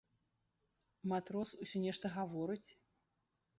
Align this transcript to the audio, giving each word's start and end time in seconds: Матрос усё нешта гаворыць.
Матрос 1.11 1.53
усё 1.67 1.77
нешта 1.85 2.05
гаворыць. 2.17 2.67